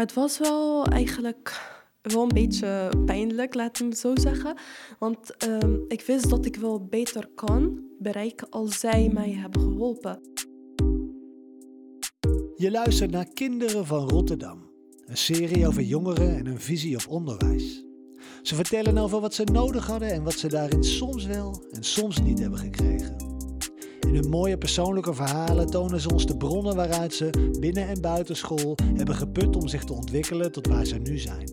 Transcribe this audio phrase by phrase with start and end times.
[0.00, 1.60] Het was wel eigenlijk
[2.02, 4.56] wel een beetje pijnlijk, laten het zo zeggen.
[4.98, 10.20] Want ehm, ik wist dat ik wel beter kan bereiken als zij mij hebben geholpen.
[12.56, 14.70] Je luistert naar Kinderen van Rotterdam,
[15.04, 17.84] een serie over jongeren en hun visie op onderwijs.
[18.42, 22.20] Ze vertellen over wat ze nodig hadden en wat ze daarin soms wel en soms
[22.20, 23.29] niet hebben gekregen.
[24.10, 28.36] In hun mooie persoonlijke verhalen tonen ze ons de bronnen waaruit ze binnen en buiten
[28.36, 31.52] school hebben geput om zich te ontwikkelen tot waar ze nu zijn.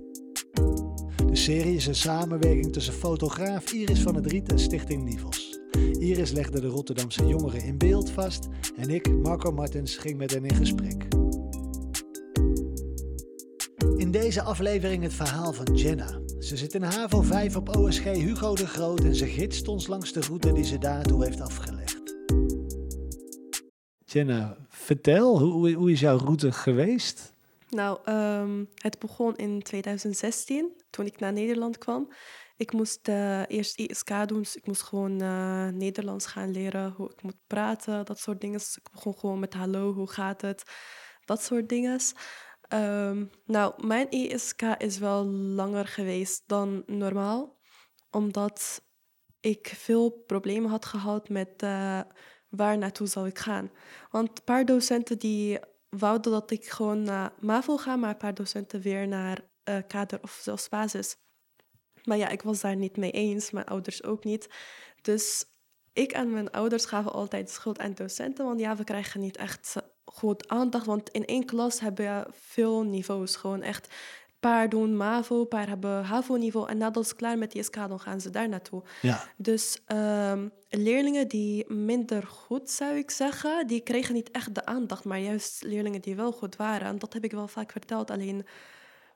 [1.27, 5.59] De serie is een samenwerking tussen fotograaf Iris van het Riet en Stichting Nivels.
[5.99, 10.45] Iris legde de Rotterdamse jongeren in beeld vast en ik, Marco Martens, ging met hen
[10.45, 11.07] in gesprek.
[13.97, 16.19] In deze aflevering het verhaal van Jenna.
[16.39, 20.13] Ze zit in HAVO 5 op OSG Hugo de Groot en ze gidst ons langs
[20.13, 21.76] de route die ze daartoe heeft afgelegd.
[24.09, 27.33] Jenna, vertel, hoe, hoe is jouw route geweest?
[27.69, 32.11] Nou, ehm, het begon in 2016, toen ik naar Nederland kwam.
[32.57, 37.11] Ik moest uh, eerst ISK doen, dus ik moest gewoon uh, Nederlands gaan leren, hoe
[37.11, 38.57] ik moet praten, dat soort dingen.
[38.57, 40.63] Dus ik begon gewoon met hallo, hoe gaat het,
[41.25, 41.99] dat soort dingen.
[42.73, 47.59] Um, nou, mijn ISK is wel langer geweest dan normaal,
[48.11, 48.81] omdat
[49.39, 52.01] ik veel problemen had gehad met uh,
[52.57, 53.71] waar naartoe zou ik gaan.
[54.11, 58.33] Want een paar docenten die wouden dat ik gewoon naar MAVO ga, maar een paar
[58.33, 61.17] docenten weer naar uh, kader of zelfs basis.
[62.03, 64.49] Maar ja, ik was daar niet mee eens, mijn ouders ook niet.
[65.01, 65.45] Dus
[65.93, 69.75] ik en mijn ouders gaven altijd schuld aan docenten, want ja, we krijgen niet echt
[70.05, 70.85] goed aandacht.
[70.85, 73.93] Want in één klas hebben we veel niveaus, gewoon echt
[74.39, 76.69] paar doen MAVO, paar hebben HAVO-niveau.
[76.69, 78.83] En nadat ze klaar met die SK, dan gaan ze daar naartoe.
[79.01, 79.23] Ja.
[79.37, 85.03] Dus um, leerlingen die minder goed, zou ik zeggen, die kregen niet echt de aandacht.
[85.03, 86.87] Maar juist leerlingen die wel goed waren.
[86.87, 88.11] En dat heb ik wel vaak verteld.
[88.11, 88.45] Alleen,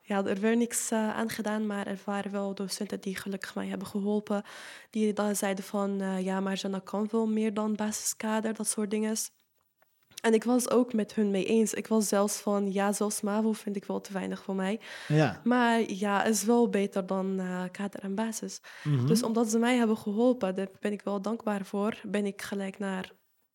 [0.02, 1.66] ja, er werd niks uh, aan gedaan.
[1.66, 4.42] Maar er waren wel docenten die gelukkig mij hebben geholpen.
[4.90, 8.90] Die dan zeiden van, uh, ja, maar Jana kan wel meer dan basiskader, dat soort
[8.90, 9.16] dingen.
[10.22, 11.74] En ik was ook met hun mee eens.
[11.74, 14.80] Ik was zelfs van, ja, zelfs MAVO vind ik wel te weinig voor mij.
[15.08, 15.40] Ja.
[15.44, 18.60] Maar ja, is wel beter dan uh, kader en basis.
[18.84, 19.06] Mhm.
[19.06, 22.78] Dus omdat ze mij hebben geholpen, daar ben ik wel dankbaar voor, ben ik gelijk
[22.78, 23.12] naar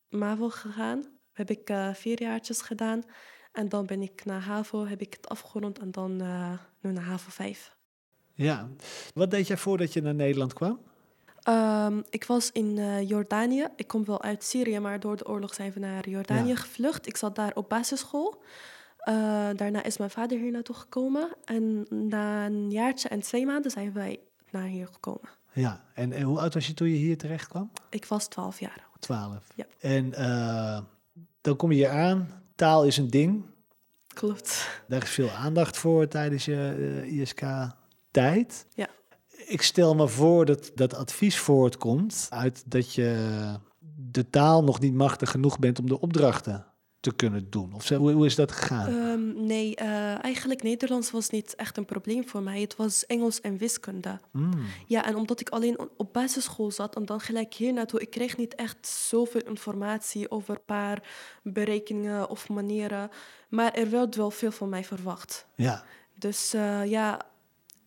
[0.10, 1.06] MAVO gegaan.
[1.32, 3.04] Heb ik uh, vier jaartjes gedaan.
[3.52, 7.04] En dan ben ik naar HAVO, heb ik het afgerond en dan uh, nu naar
[7.04, 7.76] HAVO 5.
[8.34, 8.70] Ja.
[9.14, 10.80] Wat deed jij voordat je naar Nederland kwam?
[11.50, 13.68] Um, ik was in uh, Jordanië.
[13.76, 16.56] Ik kom wel uit Syrië, maar door de oorlog zijn we naar Jordanië Ja.
[16.56, 17.08] gevlucht.
[17.08, 18.42] Ik zat daar op basisschool.
[19.10, 19.14] Uh,
[19.56, 21.30] daarna is mijn vader hier naartoe gekomen.
[21.46, 24.20] En na een jaartje en twee maanden zijn wij
[24.52, 25.30] naar hier gekomen.
[25.54, 25.84] Ja.
[25.94, 27.72] En, en hoe oud was je toen je hier terecht kwam?
[27.90, 28.86] Ik was 12 jaar.
[29.00, 29.48] Twaalf.
[29.56, 29.66] Ja.
[29.80, 30.80] En uh,
[31.42, 32.42] dan kom je hier aan.
[32.56, 33.46] Taal is een ding.
[34.08, 34.82] Klopt.
[34.88, 38.66] Daar is veel aandacht voor tijdens je ISK-tijd.
[38.74, 38.88] Ja.
[39.48, 43.36] Ik stel me voor dat dat advies voortkomt uit dat je
[43.96, 46.66] de taal nog niet machtig genoeg bent om de opdrachten
[47.00, 47.74] te kunnen doen.
[47.74, 48.94] Of hoe, hoe is dat gegaan?
[48.94, 52.62] Um, nee, uh, eigenlijk Nederlands was niet echt een probleem voor mij.
[52.62, 54.20] Het was Engels en wiskunde.
[54.32, 54.66] Mm.
[54.86, 58.38] Ja, en omdat ik alleen op basisschool zat en dan gelijk hier naartoe, ik kreeg
[58.38, 61.04] niet echt zoveel informatie over een paar
[61.44, 63.10] berekeningen of manieren.
[63.50, 65.46] Maar er werd wel veel van mij verwacht.
[65.56, 65.84] Ja.
[66.20, 67.22] Dus uh, ja,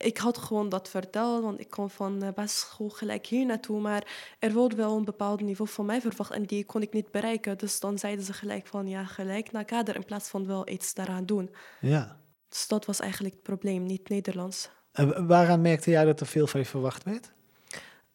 [0.00, 3.80] ik had gewoon dat verteld, want ik kwam van de basisschool gelijk hier naartoe.
[3.80, 7.10] Maar er wordt wel een bepaald niveau van mij verwacht en die kon ik niet
[7.10, 7.58] bereiken.
[7.58, 10.94] Dus dan zeiden ze gelijk van ja, gelijk naar kader in plaats van wel iets
[10.94, 11.50] daaraan doen.
[11.80, 12.16] Ja.
[12.48, 14.70] Dus dat was eigenlijk het probleem, niet Nederlands.
[14.92, 17.32] En waaraan merkte jij dat er veel van je verwacht werd?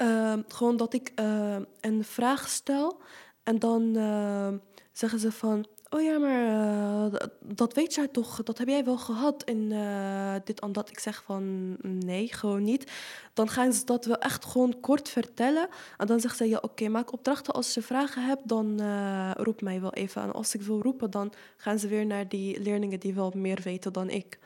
[0.02, 3.02] Uh, gewoon dat ik uh, een vraag stel
[3.44, 4.47] en dan uh,
[4.91, 8.97] zeggen ze van oh ja, maar uh, dat weet jij toch, dat heb jij wel
[8.97, 10.90] gehad in uh, dit en dat.
[10.90, 12.91] Ik zeg van nee, gewoon niet.
[13.34, 15.68] Dan gaan ze dat wel echt gewoon kort vertellen.
[15.97, 17.53] En dan zeggen ze, ja oké, okay, maak opdrachten.
[17.53, 20.22] Als je vragen hebt, dan uh, roep mij wel even.
[20.22, 23.59] En als ik wil roepen, dan gaan ze weer naar die leerlingen die wel meer
[23.63, 24.40] weten dan ik.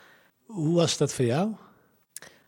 [0.45, 1.51] Hoe was dat voor jou?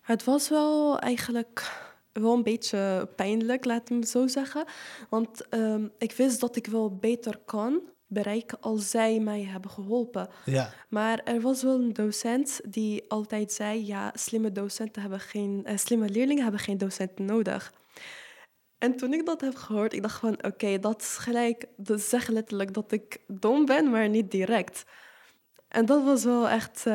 [0.02, 4.66] Het was wel eigenlijk wel een beetje pijnlijk, we het zo zeggen.
[5.10, 10.30] Want um, ik wist dat ik wel beter kan bereiken als zij mij hebben geholpen.
[10.46, 10.74] Ja.
[10.90, 15.78] Maar er was wel een docent die altijd zei: ja, slimme docenten hebben geen, uh,
[15.78, 17.74] slimme leerlingen hebben geen docenten nodig.
[18.78, 22.02] En toen ik dat heb gehoord, ik dacht van oké, okay, dat is gelijk, dat
[22.02, 24.84] zegt letterlijk dat ik dom ben, maar niet direct.
[25.68, 26.84] En dat was wel echt.
[26.88, 26.94] Uh,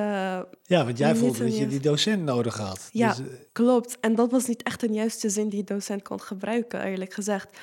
[0.62, 2.88] ja, want jij voelde dat je die docent nodig had.
[2.92, 3.26] Ja, dus, uh...
[3.52, 4.00] klopt.
[4.00, 7.58] En dat was niet echt een juiste zin die docent kon gebruiken, eerlijk gezegd.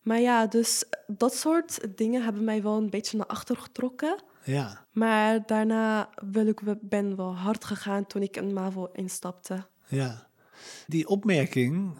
[0.00, 4.22] Maar ja, dus dat soort dingen hebben mij wel een beetje naar achter getrokken.
[4.44, 9.66] Ja, Maar daarna wil ik, ben wel hard gegaan toen ik een MAVO instapte.
[9.88, 10.28] ja.
[10.86, 11.94] Die opmerking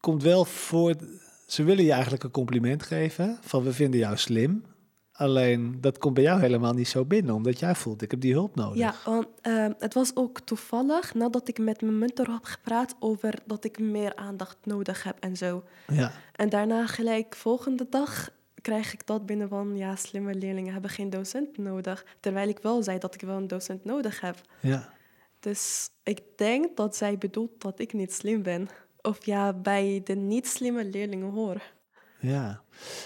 [0.00, 0.94] komt wel voor...
[1.46, 4.64] Ze willen je eigenlijk een compliment geven van we vinden jou slim.
[5.18, 8.32] Alleen dat komt bij jou helemaal niet zo binnen, omdat jij voelt ik heb die
[8.32, 8.78] hulp nodig.
[8.78, 13.34] Ja, want ehm, het was ook toevallig nadat ik met mijn mentor heb gepraat over
[13.46, 15.62] dat ik meer aandacht nodig heb en zo.
[15.86, 18.30] Ja, En daarna gelijk volgende dag
[18.60, 22.04] krijg ik dat binnen van ja, slimme leerlingen hebben geen docent nodig.
[22.20, 24.36] Terwijl ik wel zei dat ik wel een docent nodig heb.
[24.60, 24.96] ja.
[25.40, 28.68] Dus ik denk dat zij bedoelt dat ik niet slim ben.
[29.02, 31.62] Of ja, bij de niet slimme leerlingen hoor.
[32.20, 32.62] ja.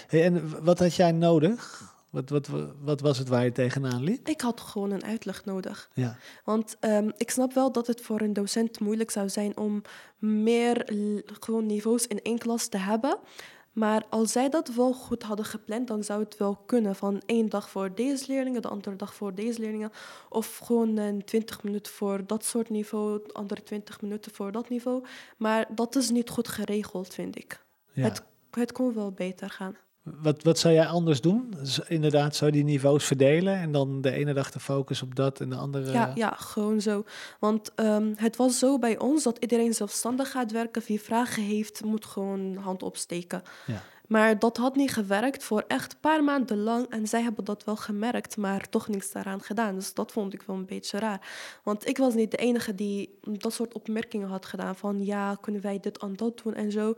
[0.07, 1.91] Hey, en wat had jij nodig?
[2.13, 2.49] Wat, wat,
[2.81, 4.27] wat was het waar je tegenaan liep?
[4.27, 5.89] Ik had gewoon een uitleg nodig.
[5.93, 9.81] Ja, Want ehm, ik snap wel dat het voor een docent moeilijk zou zijn om
[10.17, 10.93] meer
[11.39, 13.17] gewoon niveaus in één klas te hebben.
[13.71, 16.95] Maar als zij dat wel goed hadden gepland, dan zou het wel kunnen.
[16.95, 19.91] Van één dag voor deze leerlingen, de andere dag voor deze leerlingen.
[20.29, 24.69] Of gewoon een 20 minuten voor dat soort niveau, de andere 20 minuten voor dat
[24.69, 25.03] niveau.
[25.37, 27.65] Maar dat is niet goed geregeld, vind ik.
[27.91, 28.03] ja.
[28.03, 29.75] Het, het kon wel beter gaan.
[30.03, 31.53] Wat, wat zou jij anders doen?
[31.87, 35.49] Inderdaad, zou die niveaus verdelen en dan de ene dag de focus op dat en
[35.49, 35.91] de andere...
[35.91, 37.05] Ja, ja, gewoon zo.
[37.39, 40.81] Want ehm, het was zo bij ons dat iedereen zelfstandig gaat werken.
[40.87, 43.41] Wie vragen heeft, moet gewoon hand opsteken.
[43.65, 43.81] Ja.
[44.07, 46.89] Maar dat had niet gewerkt voor echt een paar maanden lang.
[46.89, 49.75] En zij hebben dat wel gemerkt, maar toch niks daaraan gedaan.
[49.75, 51.27] Dus dat vond ik wel een beetje raar.
[51.63, 54.75] Want ik was niet de enige die dat soort opmerkingen had gedaan.
[54.75, 56.95] Van ja, kunnen wij dit en dat doen en zo.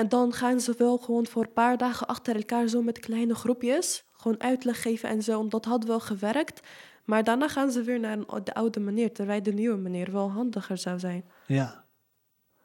[0.00, 3.34] En dan gaan ze wel gewoon voor een paar dagen achter elkaar zo met kleine
[3.34, 4.04] groepjes.
[4.12, 5.48] Gewoon uitleg geven en zo.
[5.48, 6.60] Dat had wel gewerkt.
[7.04, 9.12] Maar daarna gaan ze weer naar de oude manier.
[9.12, 11.24] Terwijl de nieuwe manier wel handiger zou zijn.
[11.46, 11.84] Ja.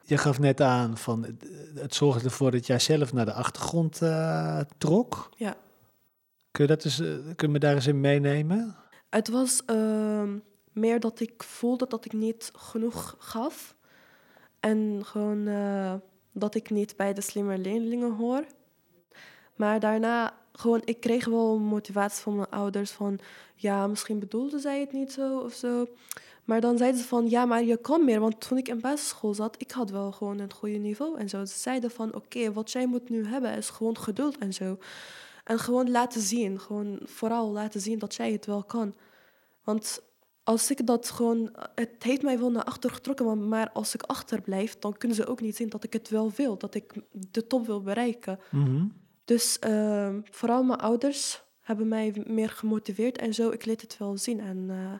[0.01, 4.01] Je gaf net aan van het, het zorgde ervoor dat jij zelf naar de achtergrond
[4.01, 5.29] eh, trok.
[5.37, 5.55] Ja.
[6.51, 8.75] Kun je, dat eens, eh, kun je me daar eens in meenemen?
[9.09, 10.37] Het was ehm,
[10.71, 13.75] meer dat ik voelde dat ik niet genoeg gaf.
[14.59, 15.93] En gewoon eh,
[16.37, 18.45] dat ik niet bij de slimme leerlingen hoor.
[19.55, 23.19] Maar daarna, gewoon, ik kreeg wel motivatie van mijn ouders van...
[23.55, 25.87] Ja, misschien bedoelde zij het niet zo of zo.
[26.43, 28.19] Maar dan zeiden ze van, ja, maar je kan meer.
[28.19, 31.45] Want toen ik in basisschool zat, ik had wel gewoon een goede niveau en zo.
[31.45, 34.77] Ze zeiden van, oké, wat jij moet nu hebben is gewoon geduld en zo.
[35.43, 38.95] En gewoon laten zien, gewoon vooral laten zien dat jij het wel kan.
[39.63, 40.01] Want
[40.45, 44.01] als ik dat gewoon, het heeft mij wel naar achter getrokken, maar, maar als ik
[44.01, 47.47] achterblijf, dan kunnen ze ook niet zien dat ik het wel wil, dat ik de
[47.47, 48.39] top wil bereiken.
[48.51, 48.85] Mhm.
[49.25, 53.49] Dus ehm, vooral mijn ouders hebben mij meer gemotiveerd en zo.
[53.49, 54.93] Ik liet het wel zien en eh,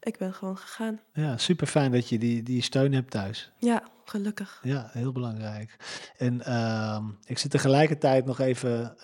[0.00, 1.00] ik ben gewoon gegaan.
[1.12, 3.52] Ja, super fijn dat je die, die steun hebt thuis.
[3.58, 4.60] Ja, gelukkig.
[4.62, 5.76] Ja, heel belangrijk.
[6.16, 8.96] En ehm, ik zit tegelijkertijd nog even.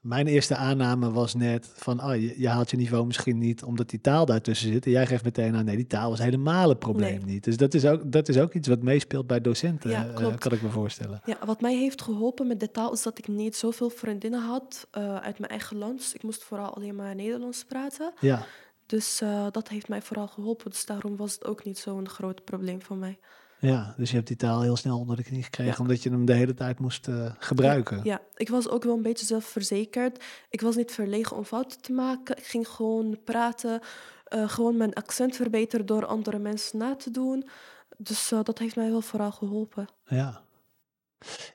[0.00, 3.90] Mijn eerste aanname was net van, oh, je, je haalt je niveau misschien niet omdat
[3.90, 4.84] die taal daartussen zit.
[4.84, 7.34] En jij geeft meteen aan, nee, die taal was helemaal het probleem Nee.
[7.34, 7.44] niet.
[7.44, 10.52] Dus dat is, ook, dat is ook iets wat meespeelt bij docenten, Ja, eh, kan
[10.52, 11.20] ik me voorstellen.
[11.24, 14.86] Ja, wat mij heeft geholpen met de taal is dat ik niet zoveel vriendinnen had
[14.90, 15.98] eh, uit mijn eigen land.
[15.98, 18.12] Dus ik moest vooral alleen maar Nederlands praten.
[18.20, 18.46] Ja,
[18.86, 20.70] Dus eh, dat heeft mij vooral geholpen.
[20.70, 23.18] Dus daarom was het ook niet zo'n groot probleem voor mij.
[23.60, 26.24] Ja, dus je hebt die taal heel snel onder de knie gekregen, omdat je hem
[26.24, 28.00] de hele tijd moest eh, gebruiken.
[28.04, 30.24] Ja, ik was ook wel een beetje zelfverzekerd.
[30.50, 32.36] Ik was niet verlegen om fouten te maken.
[32.36, 33.80] Ik ging gewoon praten,
[34.24, 37.48] eh, gewoon mijn accent verbeteren door andere mensen na te doen.
[37.96, 39.88] Dus eh, dat heeft mij wel vooral geholpen.
[40.04, 40.40] Ja.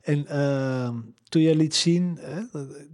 [0.02, 2.40] En ehm, toen je liet zien, hè,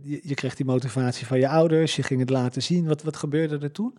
[0.01, 2.87] je, je kreeg die motivatie van je ouders, je ging het laten zien.
[2.87, 3.97] Wat, wat gebeurde er toen?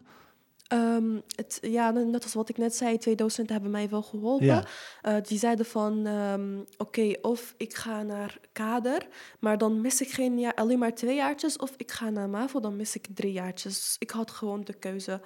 [0.66, 4.47] Ehm, het, ja, net als wat ik net zei, twee docenten hebben mij wel geholpen.
[4.47, 4.64] Ja.
[5.02, 9.07] Eh, die zeiden van, ehm, oké, of ik ga naar kader,
[9.40, 12.61] maar dan mis ik geen jaar, alleen maar twee jaartjes, of ik ga naar MAVO,
[12.61, 13.75] dan mis ik drie jaartjes.
[13.75, 15.21] Dus ik had gewoon de keuze.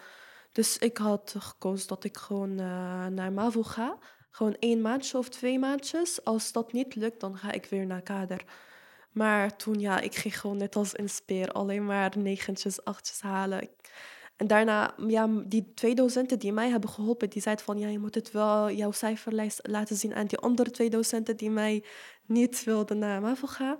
[0.52, 3.98] Dus ik had gekozen dat ik gewoon eh, naar MAVO ga.
[4.30, 6.24] Gewoon één maandje of twee maandjes.
[6.24, 8.44] Als dat niet lukt, dan ga ik weer naar kader.
[9.10, 13.62] Maar toen, ja, ik ging gewoon net als een speer alleen maar negentjes, achtjes halen.
[13.62, 13.90] Ik-
[14.36, 17.98] En daarna, ja, die twee docenten die mij hebben geholpen, die zeiden van, ja, je
[17.98, 21.84] moet het wel jouw cijferlijst laten zien aan die andere twee docenten die mij
[22.26, 23.78] niet wilden naar MAVO gaan.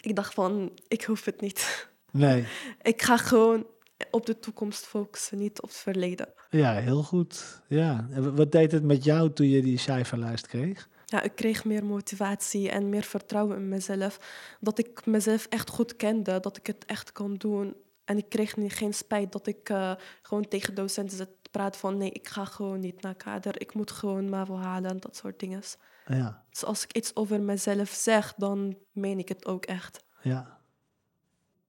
[0.00, 1.88] Ik dacht van, ik hoef het niet.
[2.12, 2.46] Nee,
[2.82, 3.66] Ik ga gewoon
[4.10, 6.28] op de toekomst focussen, niet op het verleden.
[6.50, 7.60] ja, heel goed.
[7.68, 8.08] Ja.
[8.10, 10.88] En wa- wat deed het met jou toen je die cijferlijst kreeg?
[11.06, 14.18] Ja, ik kreeg meer motivatie en meer vertrouwen in mezelf.
[14.60, 17.74] Dat ik mezelf echt goed kende, dat ik het echt kon doen.
[18.10, 21.96] En ik kreeg niet, geen spijt dat ik eh, gewoon tegen docenten te praten van...
[21.96, 25.38] nee, ik ga gewoon niet naar kader, ik moet gewoon MAVO halen en dat soort
[25.40, 25.62] dingen.
[26.06, 30.04] Ja, Dus als ik iets over mezelf zeg, dan meen ik het ook echt.
[30.22, 30.58] ja.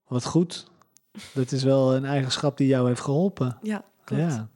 [0.07, 0.67] Wat goed.
[1.33, 3.57] Dat is wel een eigenschap die jou heeft geholpen.
[3.61, 4.21] Ja, klopt.
[4.33, 4.49] Ja.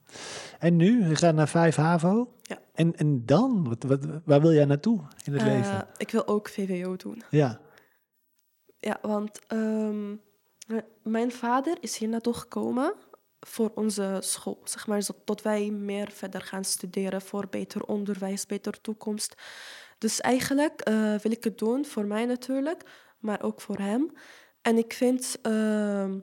[0.58, 1.08] En nu?
[1.08, 2.34] Je gaat naar 5 HAVO?
[2.42, 2.58] Ja.
[2.74, 3.64] En, en dan?
[3.68, 5.86] Wat, wat, waar wil jij naartoe in het Eh, leven?
[5.96, 7.22] ik wil ook VWO doen.
[7.30, 7.60] Ja.
[8.78, 10.18] Ja, want ehm, eh,
[11.02, 12.94] mijn vader is hier naartoe gekomen
[13.40, 14.60] voor onze school.
[14.64, 19.34] Zeg maar, zodat wij meer verder gaan studeren voor beter onderwijs, beter toekomst.
[19.98, 22.82] Dus eigenlijk eh, wil ik het doen, voor mij natuurlijk,
[23.18, 24.12] maar ook voor hem.
[24.62, 26.18] En ik vind ehm,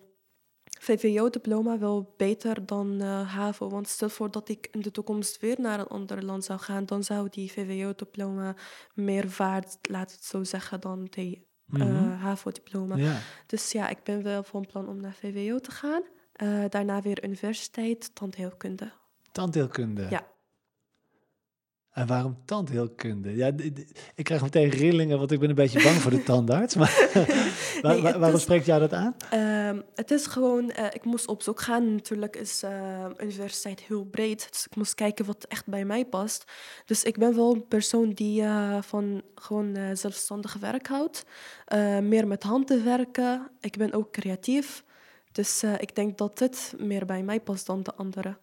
[0.80, 3.70] VWO-diploma wel beter dan eh, HAVO.
[3.70, 6.86] Want stel voor dat ik in de toekomst weer naar een ander land zou gaan,
[6.86, 8.56] dan zou die VWO-diploma
[8.94, 12.12] meer waard, laat het zo zeggen, dan die eh, Mhm.
[12.12, 12.96] HAVO-diploma.
[12.96, 13.18] ja.
[13.46, 16.02] Dus ja, ik ben wel van plan om naar VWO te gaan.
[16.34, 18.92] Eh, daarna weer universiteit, tandheelkunde.
[19.32, 20.08] Tandheelkunde.
[20.10, 20.28] Ja.
[21.94, 23.36] En waarom tandheelkunde?
[23.36, 23.52] Ja,
[24.16, 26.76] ik krijg meteen rillingen, want ik ben een beetje bang voor de tandarts.
[26.76, 27.10] Maar
[27.82, 29.16] waar- Nee, waarom is- spreekt jou dat aan?
[29.30, 31.94] Ehm, het is gewoon, eh, ik moest op zoek gaan.
[31.96, 34.48] Natuurlijk is eh, universiteit heel breed.
[34.52, 36.44] Dus ik moest kijken wat echt bij mij past.
[36.86, 41.26] Dus ik ben wel een persoon die eh, van gewoon zelfstandig werk houdt.
[42.02, 43.50] Meer met handen werken.
[43.62, 44.84] Ik ben ook creatief.
[45.32, 48.38] Dus ik denk dat dit meer bij mij past dan de andere.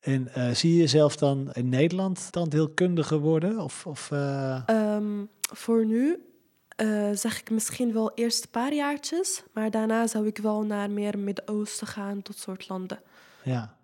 [0.00, 3.58] En eh, zie je jezelf dan in Nederland tandheelkundige worden?
[3.58, 6.22] Of, of, eh, Ehm, voor nu
[6.68, 9.42] eh, zeg ik misschien wel eerst een paar jaartjes.
[9.52, 13.00] Maar daarna zou ik wel naar meer Midden-Oosten gaan, tot soort landen.
[13.42, 13.76] ja.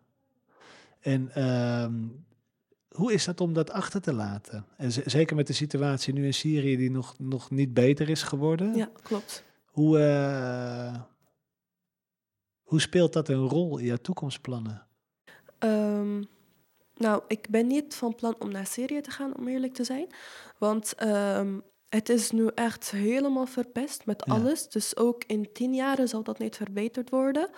[1.00, 1.94] En ehm,
[2.88, 4.66] hoe is dat om dat achter te laten?
[4.76, 8.74] En zeker met de situatie nu in Syrië die nog, nog niet beter is geworden.
[8.74, 9.44] Ja, klopt.
[9.64, 9.98] Hoe,
[12.62, 14.86] hoe speelt dat een rol in jouw toekomstplannen?
[15.64, 16.22] Ehm,
[16.96, 20.06] nou, ik ben niet van plan om naar Syrië te gaan, om eerlijk te zijn.
[20.58, 24.34] Want ehm, het is nu echt helemaal verpest met Ja.
[24.34, 24.68] alles.
[24.68, 27.48] Dus ook in tien jaren zal dat niet verbeterd worden.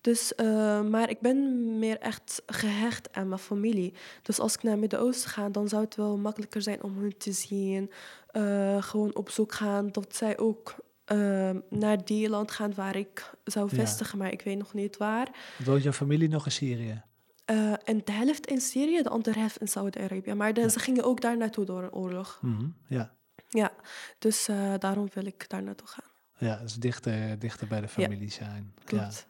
[0.00, 3.94] Dus, eh, maar ik ben meer echt gehecht aan mijn familie.
[4.22, 7.16] Dus als ik naar het Midden-Oosten ga, dan zou het wel makkelijker zijn om hun
[7.16, 7.90] te zien.
[8.30, 13.30] Eh, gewoon op zoek gaan dat zij ook eh, naar die land gaan waar ik
[13.44, 13.74] zou Ja.
[13.76, 14.18] vestigen.
[14.18, 15.28] Maar ik weet nog niet waar.
[15.64, 17.02] Woont jouw familie nog in Syrië?
[17.48, 20.34] Eh, en de helft in Syrië, de andere helft in Saudi-Arabië.
[20.34, 20.68] Maar de- Ja.
[20.68, 22.38] ze gingen ook daar naartoe door een oorlog.
[22.42, 23.16] Mhm, Ja,
[23.48, 23.72] Ja,
[24.18, 26.04] dus eh, daarom wil ik daar naartoe gaan.
[26.38, 28.72] ja, dus dichter, dichter bij de familie zijn.
[28.76, 28.84] Ja.
[28.84, 29.26] Klopt.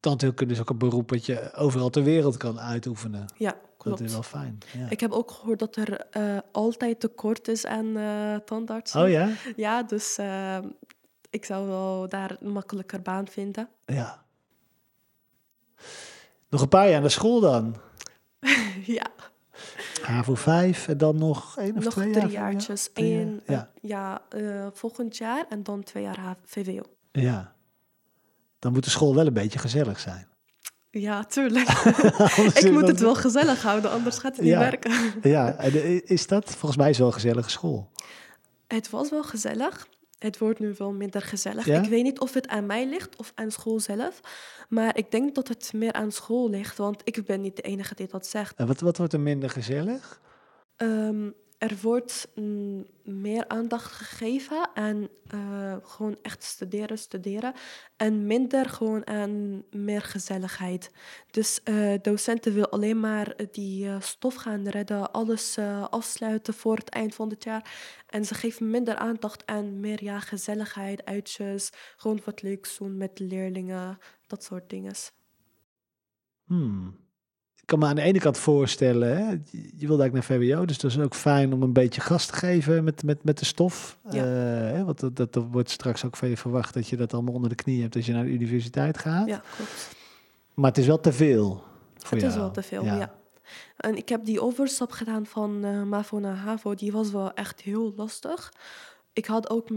[0.00, 3.24] Tandheelkunde is ook een beroep wat je overal ter wereld kan uitoefenen.
[3.36, 3.98] Ja, klopt.
[3.98, 4.58] Dat is wel fijn.
[4.72, 4.90] Ja.
[4.90, 7.92] Ik heb ook gehoord dat er eh, altijd tekort is aan
[8.44, 9.02] tandartsen.
[9.02, 9.30] Oh ja?
[9.56, 10.18] Ja, dus
[11.30, 13.68] ik zou wel daar een makkelijker baan vinden.
[13.84, 14.26] Ja.
[16.48, 17.76] Nog een paar jaar naar school dan.
[18.96, 19.06] ja,
[20.08, 22.52] HAVO 5 en dan nog één of nog twee drie jaar?
[22.52, 22.90] jaartjes.
[22.92, 23.70] Drie jaar, Eén, ja.
[23.74, 26.82] eh, ja eh, volgend jaar en dan twee jaar VWO.
[27.12, 27.56] Ja.
[28.58, 30.26] Dan moet de school wel een beetje gezellig zijn.
[30.90, 31.68] Ja, tuurlijk.
[32.62, 34.92] Ik moet het wel gezellig houden, anders gaat het niet werken.
[35.22, 36.44] Ja, en eh, is dat?
[36.44, 37.90] Volgens mij is het wel een gezellige school.
[38.66, 39.88] Het was wel gezellig.
[40.18, 41.64] Het wordt nu wel minder gezellig.
[41.64, 41.82] Ja?
[41.82, 44.20] Ik weet niet of het aan mij ligt of aan school zelf.
[44.68, 46.76] Maar ik denk dat het meer aan school ligt.
[46.76, 48.56] Want ik ben niet de enige die dat zegt.
[48.56, 50.20] En wat, wat wordt er minder gezellig?
[50.76, 57.54] Ehm, er wordt mm, meer aandacht gegeven aan eh, gewoon echt studeren, studeren.
[57.96, 60.90] En minder gewoon aan meer gezelligheid.
[61.30, 65.58] Dus eh, docenten willen alleen maar die eh, stof gaan redden, alles
[65.90, 67.70] afsluiten voor het eind van het jaar.
[68.06, 73.18] En ze geven minder aandacht aan meer ja, gezelligheid, uitjes, gewoon wat leuks doen met
[73.18, 74.94] leerlingen, dat soort dingen.
[76.44, 77.07] Hmm.
[77.68, 80.90] Kan me aan de ene kant voorstellen, hè, je wilt eigenlijk naar VWO, dus dat
[80.90, 83.98] is ook fijn om een beetje gas te geven met, met, met de stof.
[84.10, 84.24] Ja.
[84.24, 87.12] Eh, hè, want dat, dat, dat wordt straks ook van je verwacht dat je dat
[87.12, 89.28] allemaal onder de knie hebt als je naar de universiteit gaat.
[89.28, 89.96] Ja, klopt.
[90.54, 91.62] Maar het is wel te veel.
[91.96, 92.40] Voor Het is jou.
[92.40, 93.14] wel te veel, ja.
[93.76, 96.74] En ik heb die overstap gedaan van eh, MAVO naar HAVO.
[96.74, 98.52] Die was wel echt heel lastig.
[99.12, 99.68] Ik had ook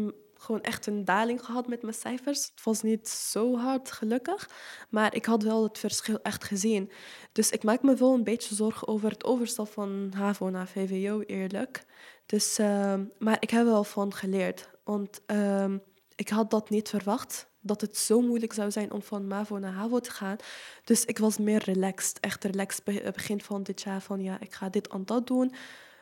[0.41, 2.45] gewoon echt een daling gehad met mijn cijfers.
[2.55, 4.49] Het was niet zo hard, gelukkig.
[4.89, 6.91] Maar ik had wel het verschil echt gezien.
[7.31, 11.21] Dus ik maak me wel een beetje zorgen over het overstap van HAVO naar VWO,
[11.21, 11.85] eerlijk.
[12.25, 14.69] Dus, ehm, maar ik heb er wel van geleerd.
[14.83, 15.77] Want ehm,
[16.15, 17.49] ik had dat niet verwacht.
[17.63, 20.35] Dat het zo moeilijk zou zijn om van MAVO naar HAVO te gaan.
[20.83, 22.19] Dus ik was meer relaxed.
[22.19, 24.01] Echt relaxed be- begin van dit jaar.
[24.01, 25.53] Van ja, ik ga dit en dat doen.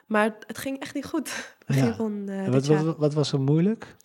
[0.07, 1.55] Maar het ging echt niet goed.
[1.67, 1.95] Begin Ja.
[1.95, 3.95] van eh, wat, wat, wat was er moeilijk?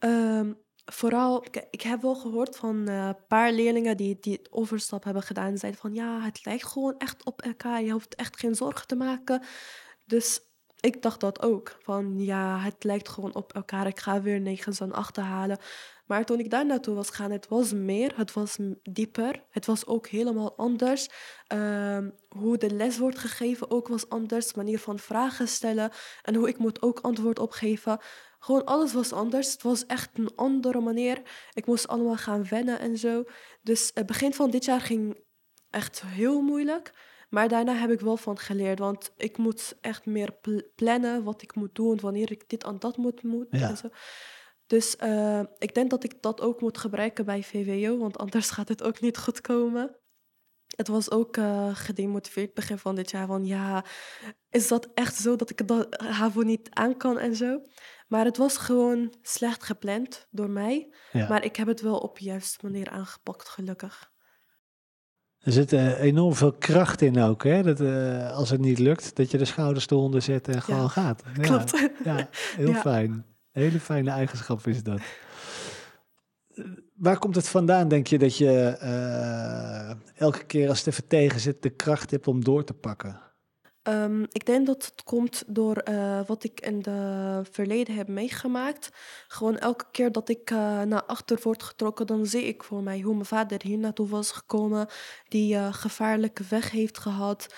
[0.00, 0.52] Ehm,
[0.84, 5.22] vooral, k- ik heb wel gehoord van een paar leerlingen die, die het overstap hebben
[5.22, 5.58] gedaan.
[5.58, 7.82] Zeiden van ja, het lijkt gewoon echt op elkaar.
[7.82, 9.42] Je hoeft echt geen zorgen te maken.
[10.06, 10.40] Dus
[10.80, 11.76] ik dacht dat ook.
[11.82, 13.86] Van ja, het lijkt gewoon op elkaar.
[13.86, 15.58] Ik ga weer negen en acht halen.
[16.06, 19.44] Maar toen ik daar naartoe was gaan, het was meer, het was dieper.
[19.50, 21.08] Het was ook helemaal anders.
[21.46, 24.54] Ehm, hoe de les wordt gegeven ook was anders.
[24.54, 25.90] Manier van vragen stellen
[26.22, 27.98] en hoe ik moet ook antwoord opgeven.
[28.42, 29.52] Gewoon alles was anders.
[29.52, 31.22] Het was echt een andere manier.
[31.52, 33.24] Ik moest allemaal gaan wennen en zo.
[33.62, 35.24] Dus het begin van dit jaar ging
[35.70, 36.92] echt heel moeilijk.
[37.28, 38.78] Maar daarna heb ik wel van geleerd.
[38.78, 40.38] Want ik moet echt meer
[40.74, 42.00] plannen wat ik moet doen.
[42.00, 43.46] Wanneer ik dit en dat moet doen.
[43.50, 43.88] En zo.
[44.66, 47.98] Dus uh, ik denk dat ik dat ook moet gebruiken bij VWO.
[47.98, 49.96] Want anders gaat het ook niet goed komen.
[50.76, 53.26] Het was ook uh, gedemotiveerd begin van dit jaar.
[53.26, 53.84] Van ja,
[54.50, 57.60] is dat echt zo dat ik dat HAVO niet aan kan en zo?
[58.10, 60.94] Maar het was gewoon slecht gepland door mij.
[61.12, 64.12] Maar ik heb het wel op de juiste manier aangepakt, gelukkig.
[65.38, 67.62] Er zit uh, enorm veel kracht in ook, hè?
[67.62, 71.22] Dat, uh, als het niet lukt, dat je de schouders eronder zet en gewoon gaat.
[71.34, 71.88] Ja, Klopt.
[72.04, 73.24] Ja, heel fijn.
[73.50, 75.00] Hele fijne eigenschap is dat.
[76.94, 81.40] Waar komt het vandaan, denk je, dat je uh, elke keer als het even tegen
[81.40, 83.29] zit, de kracht hebt om door te pakken?
[83.82, 88.90] Um, ik denk dat het komt door uh, wat ik in de verleden heb meegemaakt.
[89.28, 93.00] Gewoon elke keer dat ik uh, naar achter word getrokken, dan zie ik voor mij
[93.00, 94.86] hoe mijn vader hier naartoe was gekomen,
[95.28, 97.54] die uh, gevaarlijke weg heeft gehad.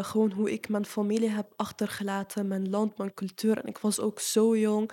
[0.00, 3.58] gewoon hoe ik mijn familie heb achtergelaten, mijn land, mijn cultuur.
[3.58, 4.90] En ik was ook zo jong.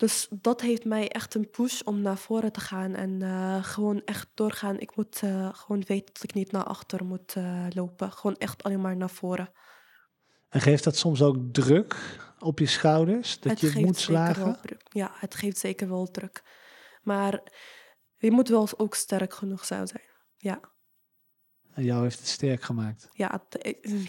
[0.00, 4.02] Dus dat heeft mij echt een push om naar voren te gaan en uh, gewoon
[4.04, 4.78] echt doorgaan.
[4.78, 8.12] Ik moet uh, gewoon weten dat ik niet naar achter moet uh, lopen.
[8.12, 9.50] Gewoon echt alleen maar naar voren.
[10.48, 11.96] En geeft dat soms ook druk
[12.38, 13.40] op je schouders?
[13.40, 14.58] Dat het je moet slagen?
[14.88, 16.42] Ja, het geeft zeker wel druk.
[17.02, 17.42] Maar
[18.14, 19.88] je moet wel ook sterk genoeg zijn.
[20.36, 20.60] Ja.
[21.72, 23.08] En jou heeft het sterk gemaakt.
[23.12, 23.42] Ja,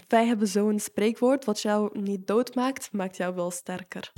[0.08, 4.12] wij hebben zo'n spreekwoord: wat jou niet doodmaakt, maakt jou wel sterker.